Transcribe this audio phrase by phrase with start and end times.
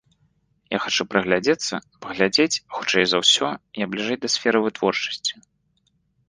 [0.75, 1.73] Я хачу прыглядзецца,
[2.05, 3.51] паглядзець, хутчэй за ўсё,
[3.83, 5.33] я бліжэй да сферы вытворчасці.